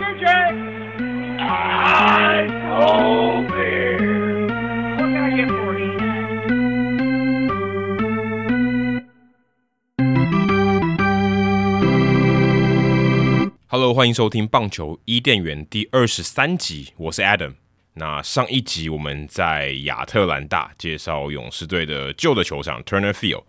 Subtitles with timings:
[0.00, 0.24] DJ.
[1.38, 4.46] I told beer.
[4.96, 5.98] What can I get for you?
[13.68, 17.56] Hello，欢迎收听棒球伊甸园第二十三集，我是 Adam。
[17.92, 23.42] 那上一集我们在亚特兰大介绍勇士队的旧的球场 Turner Field。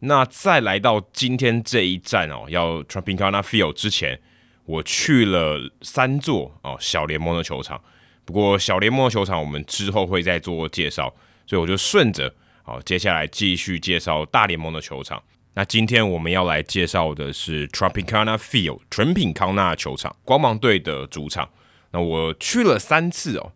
[0.00, 4.20] 那再来到今天这一站哦，要 Trumpicana Field 之前，
[4.66, 7.80] 我去了三座哦小联盟的球场。
[8.24, 11.14] 不过小联盟的球场我们之后会再做介绍，
[11.46, 12.34] 所以我就顺着
[12.64, 15.22] 哦，接下来继续介绍大联盟的球场。
[15.54, 21.48] 那今天我们要来介绍的是 Tropicana Field 纯品康纳球场，光芒队的主场。
[21.92, 23.52] 那我去了三次哦，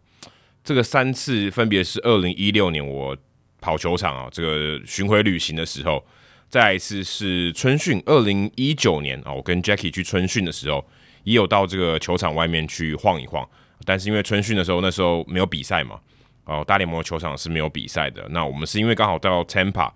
[0.65, 3.15] 这个三次分别是二零一六年我
[3.61, 6.03] 跑球场啊，这个巡回旅行的时候，
[6.49, 10.87] 再一次是春训，二零一九年啊，我跟 Jackie 去春训的时候，
[11.25, 13.49] 也有到这个球场外面去晃一晃。
[13.85, 15.99] 但是因为春训的时候，那时候没有比赛嘛，
[16.45, 18.27] 哦，大联盟的球场是没有比赛的。
[18.31, 19.91] 那我们是因为刚好到 Tampa。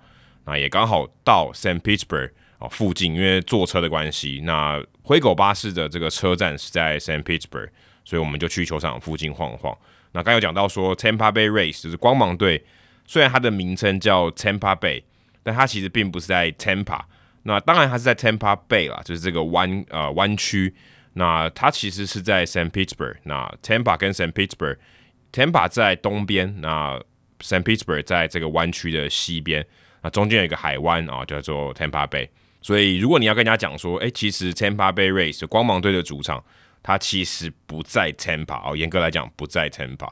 [0.46, 7.70] 那也刚好到 Saint Petersburg 哦附近，因为坐车的关系，那灰狗巴士的这个车站是在 Saint Petersburg，
[8.04, 9.74] 所以我们就去球场附近晃一晃。
[10.12, 12.62] 那刚有讲到说 Tampa Bay Rays 就是光芒队，
[13.06, 15.02] 虽然它的名称叫 Tampa Bay，
[15.42, 17.00] 但它其实并不是在 Tampa。
[17.44, 20.74] 那当然它是在 Tampa Bay 啦，就是这个湾呃湾区。
[21.14, 23.16] 那它其实是在 Saint Petersburg。
[23.24, 27.00] 那 Tampa 跟 Saint Petersburg，Tampa 在东边，那
[27.40, 29.66] Saint Petersburg 在这个湾区的西边。
[30.02, 32.28] 那中间有一个海湾啊，叫做 Tampa Bay。
[32.60, 36.42] 所以如果你要跟人家讲说，哎、欸，其实 Tampa Bay Rays 光芒队的主场，
[36.82, 40.10] 它其实不在 Tampa 哦，严格来讲不在 Tampa。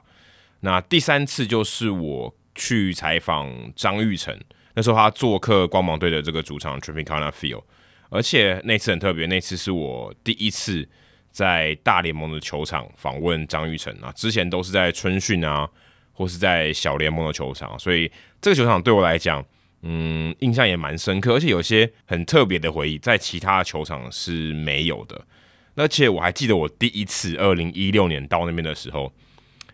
[0.60, 4.38] 那第三次就是我去采访张育成，
[4.74, 7.64] 那时候他做客光芒队的这个主场 Tropicana Field，
[8.12, 10.86] 而且那次很特别，那次是我第一次
[11.30, 15.68] 在大联盟的球场访问张玉成啊，之前都是在春训啊，
[16.12, 19.44] 或是在小联盟的球场，所以这个球场对我来讲。
[19.84, 25.20] 嗯，印象也蛮深刻，而且有些很特别的回忆，在其他球场是没有的。
[25.74, 29.12] 而且我还记得我第一次二零一六年到那边的时候，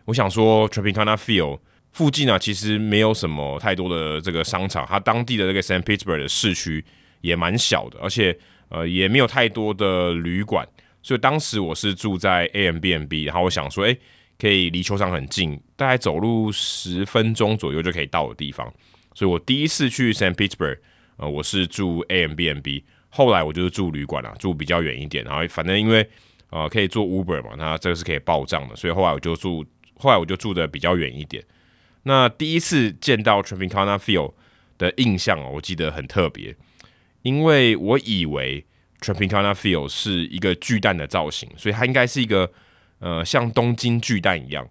[0.07, 1.61] 我想说 Tropicana Field
[1.93, 6.83] 附近啊，其实没有什么太多的这个商场，它当地的这个 Saint Petersburg 的市区
[7.21, 8.37] 也蛮小的，而且
[8.69, 10.67] 呃也没有太多的旅馆，
[11.03, 13.99] 所以当时我是住在 AMBNB，然后我想说，诶，
[14.39, 18.73] 可以离球场很近，大概走路十分钟左右就可以到的地方。
[19.15, 20.79] 所以我第一次去 Saint Petersburg，
[21.17, 26.09] 呃，我是住 AMBNB，后来我就是住旅馆了，住比较远一点，然后反正因为
[26.51, 29.65] 呃可以坐 Uber 嘛，那这个是可以报账的，所以后来我就住，
[29.97, 31.43] 后来我就住的比较远一点。
[32.05, 34.33] 那第一次见到 Tropicana Field
[34.79, 36.55] 的印象哦，我记得很特别，
[37.29, 38.65] 因为我以为
[39.01, 42.51] Tropicana Field 是一个巨蛋的造型，所以它应该是一个
[43.01, 44.67] 呃像东京巨蛋一样，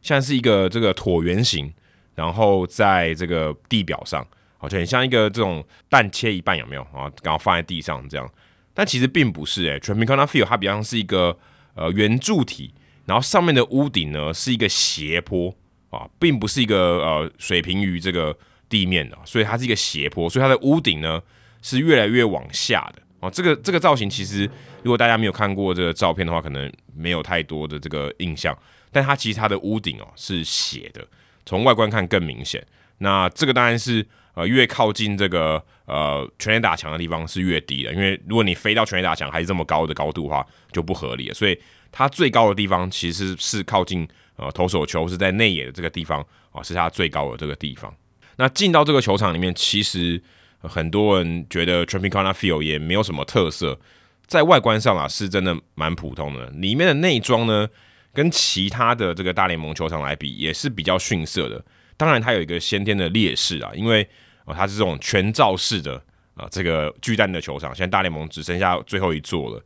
[0.00, 1.72] 像是一个这个椭圆形。
[2.14, 7.12] 然后在这个地表上，好像很像一个这种蛋切一半，有没有啊？
[7.22, 8.26] 然后放在地上这样，
[8.72, 9.78] 但其实并不是诶、欸。
[9.78, 11.36] Tropicana Field 它比较像是一个
[11.74, 12.72] 呃圆柱体，
[13.04, 15.54] 然后上面的屋顶呢是一个斜坡
[15.90, 18.34] 啊，并不是一个呃水平于这个
[18.70, 21.20] 地面的，所以它是一个斜坡，所以它的屋顶呢
[21.66, 23.28] 是越来越往下的啊。
[23.28, 24.48] 这个这个造型其实
[24.84, 28.56] 如果大家没有看过这个照片的话，可能没有太多的这个印象，
[28.92, 31.04] 但它其实它的屋顶哦是斜的。
[31.44, 32.64] 从外观看更明显，
[32.98, 41.58] 那这个当然是呃越靠近这个呃全垒打墙的地方是越低的，因为如果你飞到全垒打墙还是这么高的高度的话就不合理了，所以
[41.90, 44.06] 它最高的地方其实是靠近
[44.36, 47.94] 呃投手球是在内野的这个地方啊、是它最高的这个地方。
[48.36, 50.20] 那进到这个球场里面，其实、
[50.60, 53.78] 很多人觉得 Tropicana Field 也没有什么特色，
[54.26, 57.68] 在外观上啊是真的蛮普通的，里面的内装呢，
[58.12, 61.64] 跟其他的这个大联盟球场来比，也是比较逊色的。
[61.96, 64.06] 当然，它有一个先天的劣势啊，因为
[64.44, 66.00] 啊、它是这种全罩式的
[66.34, 69.64] 啊、这个巨蛋的球场，现在大联盟只剩下最后一座了。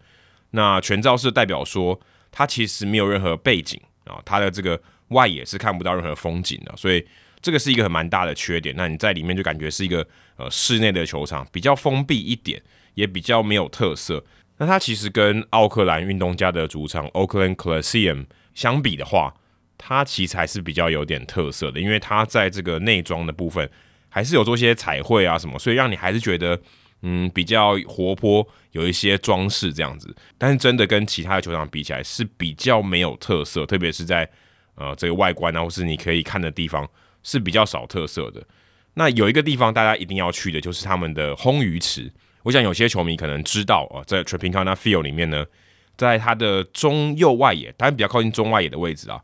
[0.51, 1.99] 那全罩式代表说，
[2.31, 7.05] 它其实没有任何背景啊、它的这个外野是看不到任何风景的，所以
[7.43, 8.75] 这个是一个很蛮大的缺点。
[8.77, 10.07] 那你在里面就感觉是一个
[10.37, 12.63] 呃室内的球场，比较封闭一点，
[12.95, 14.25] 也比较没有特色。
[14.59, 19.35] 那它其实跟奥克兰运动家的主场 Oakland Coliseum 相比的话，
[19.79, 23.71] 它其实还是比较有点特色的，因为它在这个内装的部分
[24.11, 26.61] 还是有做些彩绘啊什么，所以让你还是觉得
[27.01, 30.15] 嗯比较活泼，有一些装饰这样子。
[30.37, 34.29] 但是真的跟其他的球场比起来是比较没有特色，特别是在
[34.75, 36.87] 呃这个外观啊，或是你可以看的地方
[37.23, 38.43] 是比较少特色的。
[38.95, 42.11] 那有一个地方大家一定要去的就是他们的轰鱼池，
[42.43, 45.45] 我想有些球迷可能知道啊，在 Tropicana Field 里面呢。
[45.97, 49.21] 在它的中右外野，当然比较靠近中外野的位置啊，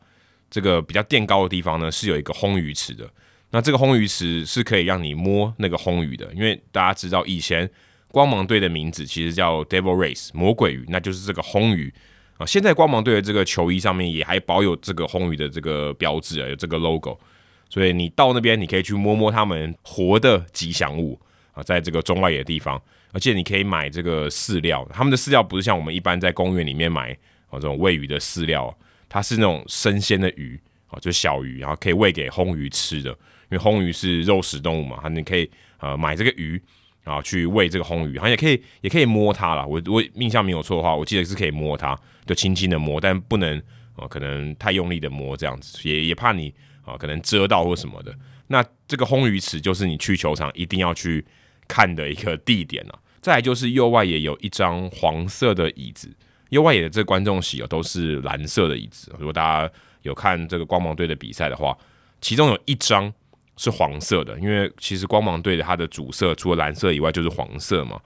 [0.50, 3.08] 这个比较垫高的地方呢，是有一个轰鱼池的。
[3.50, 7.66] 那这个轰鱼池是可以让你摸那个轰鱼的，因为大家知道以前
[8.08, 11.90] 光芒队的名字其实叫 Devil Rays 魔鬼鱼，那就是这个轰鱼
[12.36, 12.44] 啊。
[12.44, 17.18] 现在光芒队的这个球衣上面也还保有这个轰鱼的这个标志啊，有这个 logo。
[17.68, 21.20] 所以你到那边，你可以去摸摸他们活的吉祥物
[21.52, 22.80] 啊，在这个中外野的地方，
[23.12, 24.86] 而且你可以买这个饲料。
[24.92, 27.12] 他们的饲料不是像我们一般在公园里面买
[27.48, 28.74] 啊这种喂鱼的饲料，
[29.08, 33.10] 它是那种生鲜的鱼啊，就小鱼，然后可以喂给红鱼吃的。
[33.10, 35.48] 因为红鱼是肉食动物嘛，你可以
[35.78, 36.60] 呃买这个鱼，
[37.02, 39.66] 然后去喂这个红鱼，然后也可以也可以摸它啦。
[39.66, 43.56] 我我印象没有错的话，我记得是可以摸它，就轻轻的摸，但不能
[43.96, 46.54] 啊，可能太用力的摸这样子，也也怕你。
[46.86, 48.16] 啊，可能遮到或什么的。
[48.46, 51.22] 那这个轰鱼池就是你去球场一定要去
[51.68, 52.98] 看的一个地点啊。
[53.20, 56.08] 再来就是右外野有一张黄色的椅子，
[56.50, 59.12] 右外野的这观众席哦都是蓝色的椅子。
[59.18, 59.72] 如果大家
[60.02, 61.76] 有看这个光芒队的比赛的话，
[62.20, 63.12] 其中有一张
[63.56, 68.00] 是黄色的，因为其实光芒队的它的主色除了蓝色以外就是黄色嘛。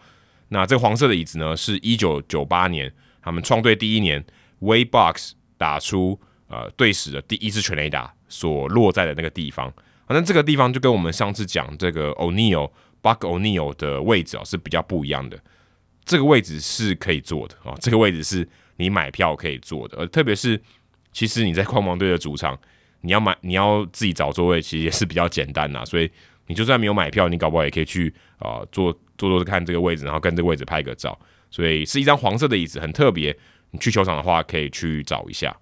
[0.48, 2.90] 那这个黄色的椅子呢，是一九九八年
[3.20, 4.24] 他们创队第一年
[4.62, 6.18] ，Waybox 打出
[6.48, 8.14] 呃队史的第一支全垒打。
[8.30, 9.70] 所落在的那个地方，
[10.06, 12.70] 反正这个地方就跟我们上次讲这个 O'Neil
[13.02, 15.38] Buck O'Neil 的位置啊是比较不一样的。
[16.04, 19.98] 这个位置是可以坐的啊，这个位置是你买票可以坐的。
[19.98, 20.60] 而特别是，
[21.12, 22.58] 其实你在光芒队的主场，
[23.02, 25.84] 你要买你要自己找座位，其实也是比较简单呐。
[25.84, 26.10] 所以
[26.46, 31.16] 你就算没有买票，你搞不好也可以去啊坐坐坐看这个位置，然后跟这个位置拍个照。
[31.50, 33.36] 所以是一张黄色的椅子，很特别。
[33.72, 35.56] 你去球场的话，可以去找一下。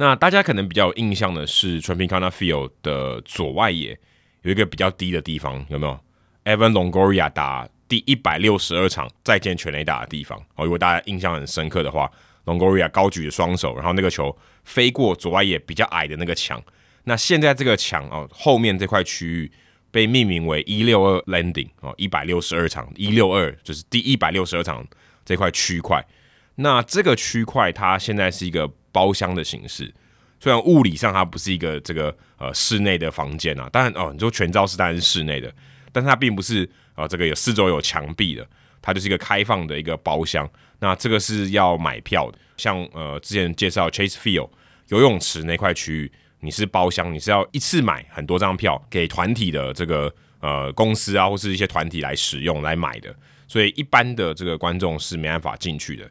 [0.00, 3.98] 那大家可能比较有印象的是 Tropicana Field 的左外野
[4.42, 5.98] 有一个比较低的地方，有没有
[6.44, 10.64] ？Evan Longoria 打第一百六十二场再见全垒打的地方哦。
[10.64, 12.08] 如果大家印象很深刻的话
[12.44, 16.62] ，Longoria 高举着双手，然后那个球飞过左外野比较矮的那个墙。
[17.02, 19.50] 那现在这个墙哦，后面这块区域
[19.90, 24.86] 被命名为一六二 Landing 哦，一百六十二场，一六二就是第一百六十二场
[25.24, 26.06] 这块区块。
[26.54, 28.70] 那这个区块它现在是一个。
[28.98, 29.94] 包厢的形式，
[30.40, 35.54] 虽然物理上它不是一个这个呃室内的房间啊，当然哦，你说全罩式当然是室内的，
[35.92, 36.64] 但是它并不是
[36.96, 38.44] 啊、呃、这个有四周有墙壁的，
[38.82, 40.50] 它就是一个开放的一个包厢。
[40.80, 44.50] 那这个是要买票的，像呃之前介绍 Chase Field
[44.88, 53.14] 游泳池那块区域，你是包厢，你是要一次买很多张票给团体的这个呃公司啊或是一些团体来使用来买的，
[53.46, 56.10] 所以一般的这个观众是没办法进去的。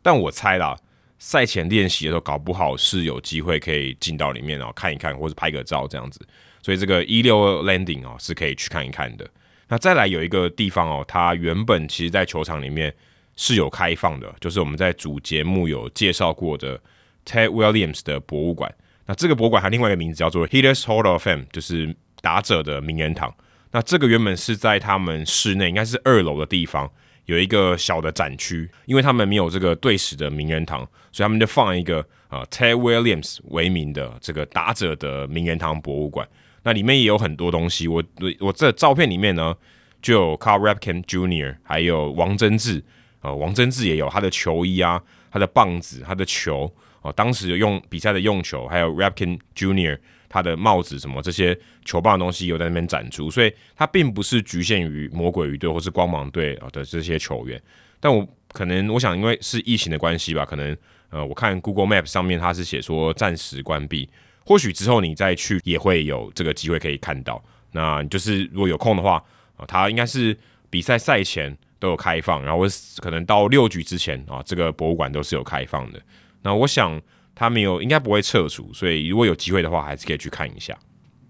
[0.00, 0.78] 但我猜啦。
[1.18, 6.20] 赛前练习的时候，搞不好是有机会可以进到里面，然后看一看，或者拍个照这样子。
[6.62, 9.28] 所以这个一六 landing 哦，是可以去看一看的。
[9.68, 12.94] 那再来有一个地方哦，它原本其实在球场里面
[13.36, 16.80] 是有开放的，就是我们在主节目有介绍过的
[17.26, 18.72] Ted Williams 的博物馆。
[19.06, 23.34] 那这个博物馆还另外一个名字叫做 Hitters Hall of Fame，就是打者的名人堂。
[23.72, 26.90] 那这个原本是在他们室内，应该是二楼的地方。
[27.28, 30.80] 有一个小的展区，因为他们没有这个队史的名人堂，
[31.12, 36.26] 所以他们就放一个啊、呃、Ted Williams 为名的这个打者的名人堂博物馆。
[36.62, 38.02] 那里面也有很多东西，我
[38.40, 39.54] 我这照片里面呢，
[40.00, 42.82] 就有 Carl Rapkin Jr.，还有王贞治，
[43.20, 46.64] 呃，王贞治也有他的球衣啊，他的棒子，他的球，
[47.02, 49.98] 哦、呃，当时用比赛的用球，还有 Rapkin Jr.
[50.28, 57.60] 他的帽子什么这些球棒的东西有在那边展出，所以它并不是局限于魔鬼鱼队或是光芒队啊的这些球员。
[57.98, 60.76] 但我可能我想，因为是疫情的关系吧，可能
[61.10, 64.08] 呃，我看 Google Map 上面它是写说暂时关闭，
[64.44, 67.42] 或许之后你再去也会有这个机会可以看到。
[67.72, 69.22] 那就是如果有空的话
[69.56, 70.36] 啊，它应该是
[70.68, 72.64] 比赛赛前都有开放，然后
[73.00, 76.00] 可能到六局之前啊，这个博物馆都是有开放的。
[76.42, 77.00] 那我想。
[77.38, 80.76] 他没有，应该不会撤除，所以如果有机会的话，还是可以去看一下。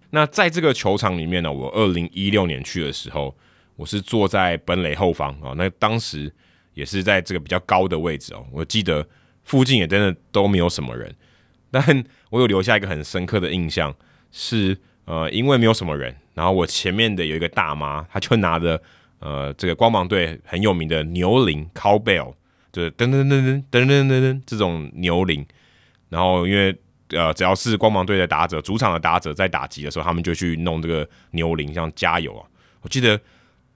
[0.08, 3.36] 那在这个球场里面呢，我二零一六年去的时候，
[3.76, 6.32] 我是坐在本垒后方啊，那当时
[6.72, 8.46] 也是在这个比较高的位置哦。
[8.50, 9.06] 我记得
[9.44, 11.14] 附近也真的都没有什么人，
[11.70, 13.94] 但我有留下一个很深刻的印象，
[14.32, 18.80] 是呃，因为没有什么人，然后我前面的有一个大妈，她就拿着
[19.18, 22.32] 呃这个光芒队很有名的牛铃 cowbell，
[22.72, 25.44] 就是噔噔噔噔噔噔噔噔这种牛铃。
[26.08, 26.74] 然后，因为
[27.10, 32.46] 呃，只要是光芒队的打者，主场的打者在打击的时候，他们就去弄这个牛铃，像加油啊。
[32.82, 33.18] 我记得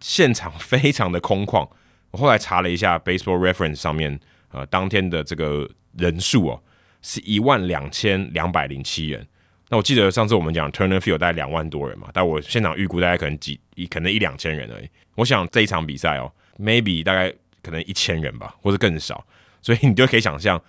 [0.00, 1.66] 现场非常的空旷。
[2.10, 4.20] 我后来查了一下 Baseball Reference 上面，
[4.50, 6.62] 呃，当天的这个人数哦，
[7.00, 9.26] 是一万两千两百零七人。
[9.70, 14.88] 那我记得上次我们讲 Turner Field 大概两万多人嘛，但我现场预估大概可能几一可能一两千人而已。
[15.14, 19.24] 我想这一场比赛哦，maybe 大概可能一千人吧，或者更少。
[19.62, 20.62] 所以你就可以想象。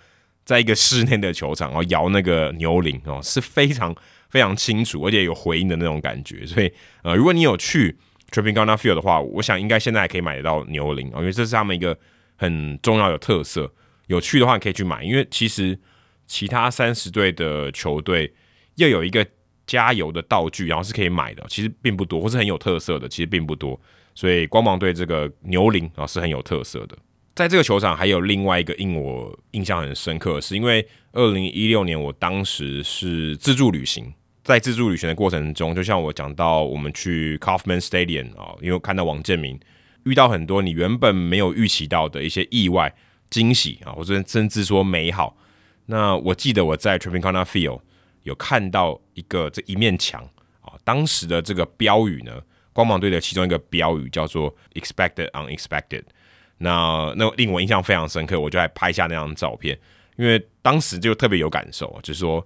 [0.44, 3.94] 在一个室内的球场，然后摇那个牛铃哦，是非常
[4.28, 6.44] 非常清楚，而且有回音的那种感觉。
[6.44, 6.72] 所以，
[7.02, 7.96] 呃，如果你有去
[8.30, 11.98] tripping on Field 的话，我想应该现在还可以买得到牛铃哦，因为这是他们一个
[12.36, 13.72] 很重要的特色。
[14.06, 15.78] 有去的话可以去买，因为其实
[16.26, 18.34] 其他三十队的球队
[18.74, 19.26] 要有一个
[19.66, 23.80] 加油的道具，然后是可以买的，其实并不多，或是很有特色的，其实并不多。
[24.14, 26.94] 所以光芒队这个牛铃啊是很有特色的。
[27.34, 34.14] 在这个球场还有另外一个令我印象很深刻的是，因为二零一六年我当时是自助旅行，
[34.44, 39.58] 在自助旅行的过程中，就像我讲到我们去 Kauffman Stadium 啊，因为看到王建民，
[40.04, 42.94] 遇到很多你原本没有预期到的一些意外
[43.30, 45.36] 惊喜啊，或者甚至说美好。
[45.86, 47.80] 那我记得我在 Tropicana Field
[48.22, 50.22] 有看到一个这一面墙
[50.60, 52.40] 啊，当时的这个标语呢，
[52.72, 56.04] 光芒队的其中一个标语叫做 “Expected Unexpected”。
[56.64, 59.78] 那那令我印象非常深刻，我就来拍下那张照片，
[60.16, 62.44] 因为当时就特别有感受，就是说，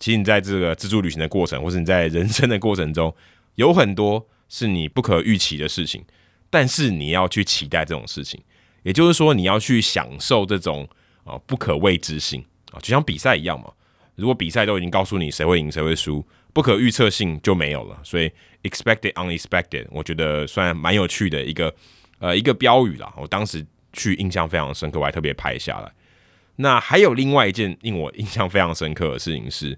[0.00, 3.14] 其实你在这个自助旅行的过程，或是你在人生的过程中，
[3.56, 6.02] 有很多是你不可预期的事情，
[6.48, 8.42] 但是你要去期待这种事情，
[8.82, 10.88] 也就是说，你要去享受这种
[11.24, 13.70] 啊不可未知性啊，就像比赛一样嘛。
[14.16, 17.98] 如果比赛都已经告诉你谁会赢谁会输，不可预测性就没有了。
[18.02, 18.30] 所以
[18.62, 21.74] ，expected unexpected，我觉得算蛮有趣的一个。
[22.20, 25.90] 呃，一个标语啦，我当时去印象非常深刻，我还特别拍下来。
[26.56, 29.76] 那还有另外一件令我印象非常深刻的事情是，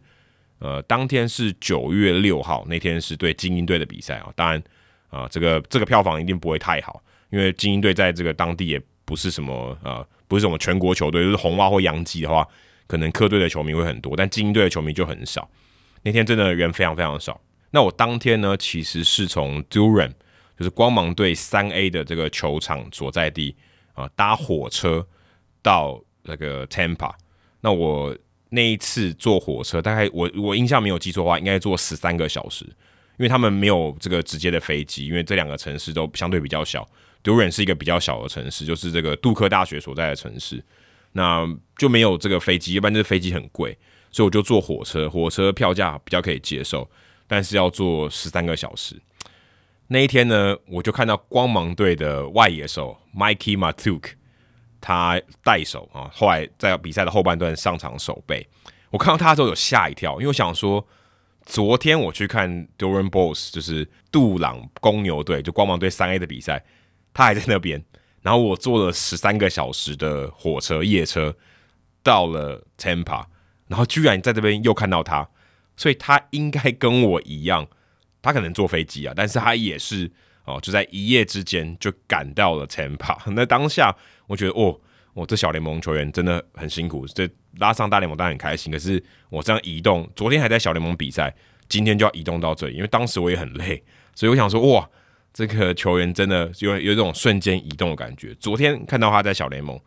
[0.58, 4.32] 呃，当天是九月六号，那天是对精英队的比赛啊。
[4.34, 4.58] 当然，
[5.08, 12.44] 啊、呃，这个这个票房一定不会太好，因为精英队在这个当地也不是什么呃，不是什么全国球队，就是红袜或洋基的话，
[12.88, 15.48] 可能客队的球迷会很多，但精英队的球迷就很少。
[16.02, 17.40] 那天真的人非常非常少。
[17.70, 20.10] 那我当天呢，其实是从 Durham。
[20.62, 23.56] 就是光芒队三 A 的这个球场所在地
[23.94, 25.04] 啊，搭火车
[25.60, 27.12] 到那个 Tampa。
[27.62, 28.16] 那我
[28.50, 36.88] 那一次坐火车，大概我我印象没有记错的话，应该坐十三个小时，因为他们没有这个直接的飞机，因为这两个城市都相对比较小。
[37.24, 40.64] Durham 是一个比较小的城市，就是这个杜克大学所在的城市，
[41.10, 41.44] 那
[41.76, 43.76] 就没有这个飞机，一般就是飞机很贵，
[44.12, 46.88] 所以我就坐火车，火车票价比较可以接受，
[47.26, 48.94] 但是要坐十三个小时。
[49.92, 54.12] 那一天呢，我就看到光芒队的外野手 Mikey Mahtook，
[54.80, 58.48] 他带手啊，后来在比赛的后半段上场守备。
[58.88, 60.86] 我看到他的时候有吓一跳，因为我想说，
[61.44, 66.64] 昨天我去看 Durham Bulls，就是杜朗公牛队，就光芒队三 A 的比赛，
[67.12, 67.84] 他还在那边。
[68.22, 71.36] 然后我坐了十三个小时的火车夜车
[72.02, 73.26] 到了 Tampa，
[73.68, 75.28] 然后居然在这边又看到他，
[75.76, 77.68] 所以他应该跟我一样。
[78.22, 80.10] 他可能坐飞机啊，但是他也是
[80.44, 83.18] 哦，就在一夜之间就赶到了 Tampa。
[83.34, 83.94] 那当下
[84.28, 84.80] 我觉得，哦，
[85.12, 88.72] 我这小联盟球员真的很辛苦，这拉上大联盟当然很开心。
[88.72, 91.34] 可是我这样移动，昨天还在小联盟比赛，
[91.68, 93.82] 今天就要移动到这里，因为当时我也很累，
[94.14, 94.88] 所以我想说，哇，
[95.32, 98.34] 这个球员真的有有这种瞬间移动的感觉。
[98.36, 99.80] 昨天看到他在小联盟，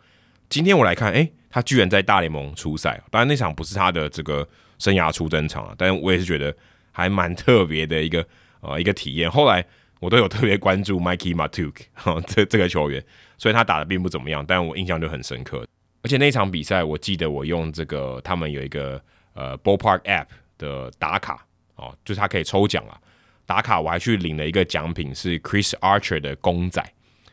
[0.49, 3.01] 今天我来看，诶，他居然在大联盟出赛。
[3.09, 6.55] 当然那场不是他的这个生涯初登场啊，但是我也是觉得。
[6.95, 8.25] 还蛮特别的一个
[8.61, 9.29] 呃一个体验。
[9.29, 9.63] 后来
[9.99, 13.03] 我都有特别关注 Mikey Matuk 哈， 这这个球员，
[13.37, 15.67] 所以他打得并不怎么样，但我印象就很深刻。
[16.01, 19.01] 而且那场比赛，我记得我用这个他们有一个
[19.33, 22.97] 呃 Ballpark App 的打卡哦，就是他可以抽奖啊。
[23.45, 26.83] 打卡我还去领了一个奖品，是 Chris Archer 的公仔。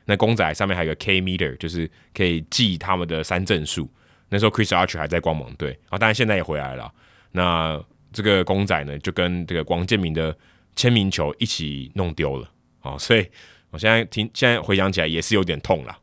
[0.05, 3.89] 那公仔上面还有个 K meter，就是可以记他们的三振数。
[4.29, 6.93] 那时候 Chris Archer 还在光芒队啊，当然现在也回来了。
[7.31, 10.37] 那这个公仔呢，就跟这个王建民的
[10.77, 12.49] 签名球一起弄丢了
[12.83, 13.25] 啊、所以
[13.71, 15.99] 我现在听，现在回想起来也是有点痛啦。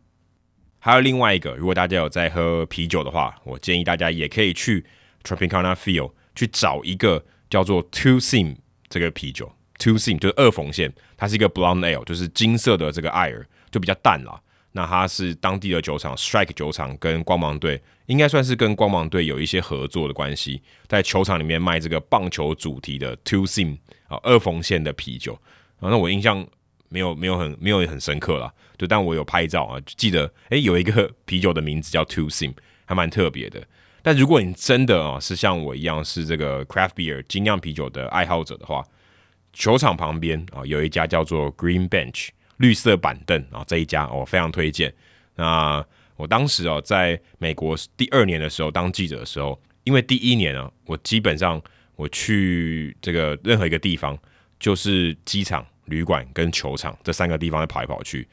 [0.80, 4.86] 还有另外一个，如果大家有在喝啤酒的话，我建议大家也可以去
[5.24, 8.56] Tropicana Field 去找一个叫做 Two Seam
[8.88, 9.52] 这个啤酒。
[9.78, 14.42] Two Seam 就是二缝线，它是一个 Blonde Ale，就是金色的这个艾尔，就比较淡啦。
[14.72, 25.34] 那它是当地的酒厂 Strike 酒厂跟光芒队，应该算是跟光芒队有一些合作的关系，在球场里面卖这个棒球主题的 Two Seam 啊二缝线的啤酒
[25.80, 25.90] 啊。
[25.90, 26.46] 那我印象
[26.88, 32.54] 没有没有很没有很深刻啦，就但我有拍照啊，记得诶、有一个啤酒的名字叫 Two Seam，
[32.86, 33.66] 还蛮特别的。
[34.04, 38.86] 但如果你真的啊是像我一样是这个 Craft Beer 精酿啤酒的爱好者的话，
[39.52, 42.30] 球场旁边啊有一家叫做 Green Bench。
[42.60, 44.94] 绿色板凳啊，这一家我非常推荐。
[45.36, 45.86] 那
[46.16, 51.62] 我当时哦，在美国第二年的时候当记者的时候，因为第一年啊，我基本上
[51.96, 54.18] 我去这个任何一个地方，
[54.60, 58.28] 就是机场、旅馆跟球场这三个地方在跑来跑去，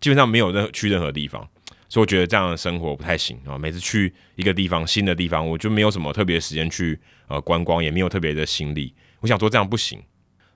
[0.00, 1.48] 基本上没有任何去任何地方。
[1.88, 3.58] 所以我觉得这样的生活不太行啊。
[3.58, 6.98] 每次去一个地方，新的地方，我就没有什么特别时间去
[7.28, 8.94] 呃观光，也没有特别的心力。
[9.20, 10.02] 我想说这样不行，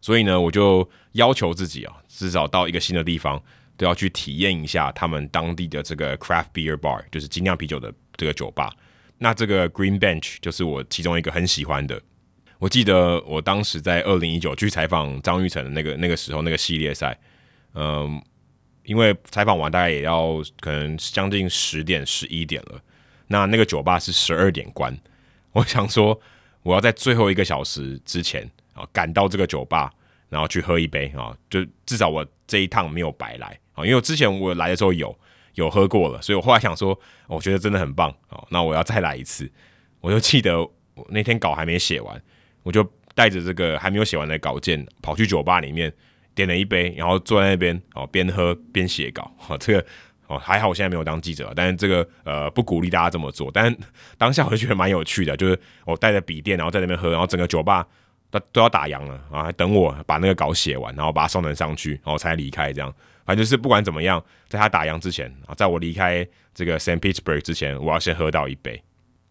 [0.06, 3.42] 所以呢，我就要求自己啊，至少到一个新的地方
[3.76, 8.72] 都要去体验一下他们当地的这个 craft beer bar，就是精酿啤酒的这个酒吧。
[9.18, 12.00] 那这个 Green Bench 就是我其中一个很喜欢的。
[12.60, 17.18] 我记得我当时在二零一九去采访张玉成的那个那个时候那个系列赛，
[17.74, 18.22] 嗯，
[18.84, 22.80] 因为采访完大概也要可能将近十点十一点了，
[23.26, 24.96] 那那个酒吧是十二点关，
[25.50, 26.20] 我想说
[26.62, 29.90] 我要在最后一个小时之前啊赶到这个酒吧，
[30.28, 35.18] 然后去喝一杯啊，就至少我这一趟没有白来啊，因为之前我来的时候有
[35.54, 39.50] 有喝过了，所以我后来想说，我觉得真的很棒啊，那我要再来一次，
[40.00, 42.22] 我就记得我那天稿还没写完。
[42.62, 45.92] 我就带着这个还没有写完的稿件，跑去酒吧里面
[46.34, 49.32] 点了一杯，然后坐在那边哦，边喝边写稿。
[49.48, 49.86] 哦，这个
[50.26, 53.52] 哦还好，我现在没有当记者，但是这个呃不鼓励大家这么做。
[53.54, 53.72] 但
[54.18, 57.86] 当下我就觉得蛮有趣的，就是我带着笔电，然后在那边喝，然后整个酒吧
[58.52, 62.72] 都要打烊了啊，还等我把那个稿写完，然后把它送人上去，然后才离开。
[62.72, 62.92] 这样，
[63.24, 68.82] 反正就是不管怎么样，在他打烊之前啊，在我离开这个 Saint Petersburg 之前，我要先喝到一杯。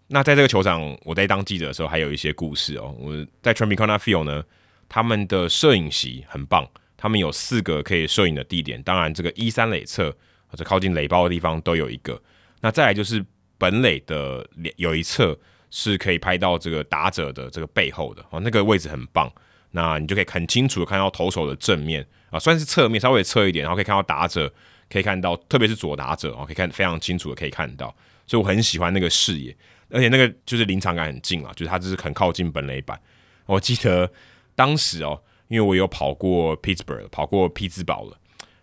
[0.08, 2.96] 那在这个球场，我在当记者的时候，还有一些故事哦。
[3.00, 4.44] 我在 Tropicana Field 呢，
[4.88, 8.82] 他们的摄影席很棒，他们有四个可以摄影的地点。
[8.84, 10.16] 当然，这个一三垒侧
[10.48, 12.22] 或者靠近垒包的地方都有一个。
[12.62, 13.26] 那再来就是
[13.58, 15.36] 本垒的有一侧
[15.70, 19.32] 是可以拍到这个打者的这个背后的哦，那个位置很棒。
[19.72, 24.50] 那你就可以很清楚的看到投手的正面啊，算是侧面稍微侧一点，然后可以看到打者，
[24.90, 27.94] 可以看到特别是左打者哦，可以看非常清楚的可以看到。
[28.26, 29.56] 所以我很喜欢那个视野。
[29.90, 33.00] 而且那个就是临场感很近啊，就是它就是很靠近本垒板。
[33.46, 34.10] 我记得
[34.56, 38.18] 当时哦，因为我有跑过 Pittsburgh，跑过匹兹堡了。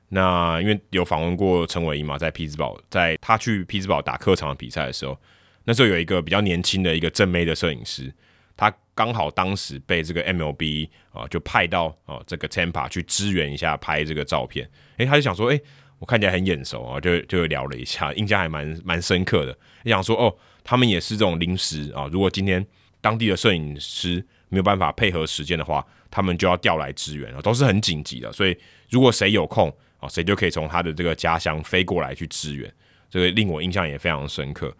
[0.09, 5.17] 那因为有访问过陈伟英嘛，在匹兹堡，在他去匹兹堡打客场的比赛的时候，
[5.65, 8.13] 那时候有一个比较年轻的一个正妹的摄影师，
[8.57, 14.69] 他刚好当时被这个 MLB 啊就派到啊这个 Tampa 去支援一下拍这个照片。
[14.99, 15.61] 诶，他就想说，诶，
[15.99, 19.53] 我看起来很眼熟啊，就就聊了一下，印象还蛮蛮深刻的。
[19.85, 20.35] 就想说，哦。
[20.65, 22.65] 他们也是这种临时啊，如果今天
[23.01, 28.33] 当地的摄影师没有办法配合时间的话，他们就要调来支援啊，都是很紧急的。
[28.33, 28.57] 所以
[28.89, 32.73] 如果谁有空啊，谁就可以从他的这个家乡飞过来去支援，
[33.11, 34.73] 这个令我印象也非常深刻。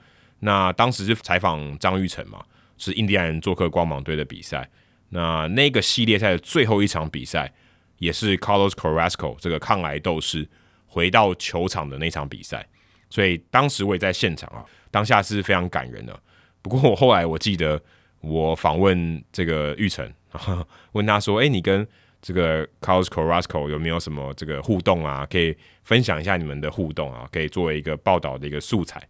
[0.45, 2.45] 那当时是采访张玉成嘛，
[2.77, 4.69] 是印第安人做客光芒队的比赛。
[5.11, 7.53] 那那个系列赛的最后一场比赛，
[7.99, 10.49] 也是 Carlos Carrasco 这个抗癌斗士
[10.87, 12.67] 回到球场的那场比赛。
[13.09, 16.19] 所以当时我也在现场啊，当下是非常感人的。
[16.61, 17.81] 不过我后来我记得
[18.21, 20.13] 我访问这个玉成，
[20.93, 21.87] 问他说：“哎，你跟
[22.21, 25.25] 这个 Carlos Carrasco 有没有什么这个互动啊？
[25.31, 29.01] 可以分享一下你们的互动啊，可以作为一个报道的一个素材。”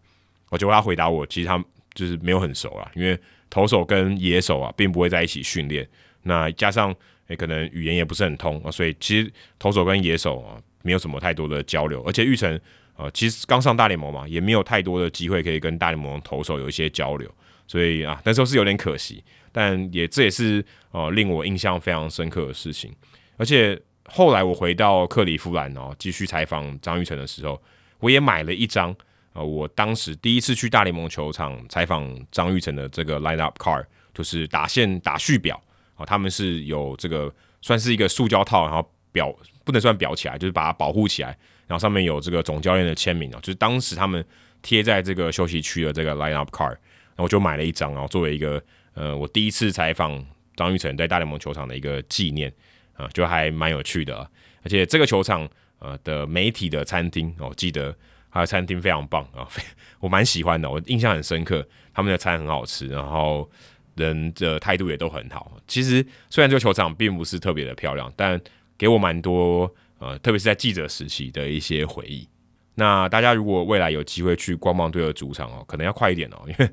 [0.53, 1.57] 我就他回答我，其实他
[1.93, 5.87] 就是没有很熟啊，因为投手跟野手啊并不会在一起训练，
[6.21, 6.95] 那加上
[7.27, 12.59] 诶可能语言也不是很通啊，所以其实投手跟野手啊没有什么太多的交流，而且玉成。
[12.95, 17.27] 呃，其实刚上大联盟嘛，也没有太多的机会可以跟大联盟投手有一些交流，
[17.65, 22.93] 所以啊，那时候是有点可惜，但也这也是呃令我印象非常深刻的事情。
[23.35, 27.59] 而且后来我回到克利夫兰哦，继续采访张玉成的时候，
[27.97, 28.95] 我也买了一张
[29.33, 35.61] 呃，我当时第一次去大联盟球场采访张玉成的这个 lineup car，就是打线打序表
[35.95, 41.29] 啊，他们是有这个算是一个塑胶套，然后裱不能算裱起来，就是把它保护起来。
[41.65, 44.23] 然后上面有这个总教练的签名啊，就是当时他们
[44.61, 48.61] 贴在这个休息区的这个 lineup card，然后我就买了一张，然后作为一个
[48.93, 50.23] 呃我第一次采访
[50.55, 52.53] 张玉成在大联盟球场的一个纪念
[52.95, 54.29] 啊，就还蛮有趣的。
[54.61, 57.95] 而且这个球场呃的媒体的餐厅，我记得
[58.33, 59.47] 它的餐厅非常棒啊，
[60.01, 63.49] 我蛮喜欢的，我印象很深刻，他们的餐很好吃，然后
[63.95, 65.51] 人的态度也都很好。
[65.67, 68.41] 其实虽然这个球场并不是特别的漂亮，但
[68.77, 69.73] 给我蛮多。
[69.99, 72.27] 呃，特别是在记者时期的一些回忆。
[72.75, 76.69] 那大家如果未来有机会去光芒队的主场哦，可能要快一点哦，因为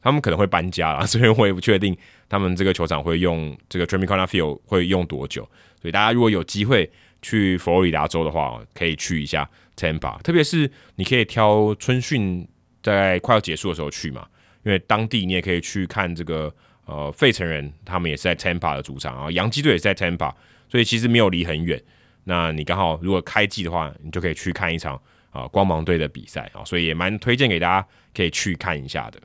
[0.00, 1.96] 他们可能会搬家啦， 所以我也不确定
[2.28, 5.48] 他们这个球场会用这个 Tropicana Field 会用多久。
[5.80, 6.90] 所以大家如果有机会
[7.22, 10.20] 去佛罗里达州的话，可以去一下 Tampa。
[10.22, 12.46] 特别是你可以挑春训
[12.82, 14.26] 在快要结束的时候去嘛，
[14.64, 16.52] 因为当地你也可以去看这个
[16.84, 20.32] 呃费城人，他们也是在 Tampa 的主场，然后洋基队也是在 Tampa，
[20.68, 21.80] 所以其实没有离很远。
[22.24, 29.20] 那你刚好如果开季的话，你就可以去看一场啊光芒队的比赛啊，所以也蛮推荐给大家可以去看一下的。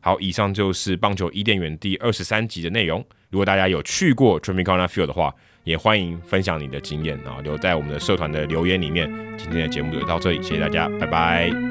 [0.00, 3.04] 好，以上就是棒球伊甸园第二十三集的内容。
[3.30, 5.34] 如果大家有去过 Tropicana Field 的话，
[5.68, 9.06] 也欢迎分享你的经验啊，留在我们的社团的留言里面。
[9.36, 11.67] 今天的节目就到这里，谢谢大家，拜拜。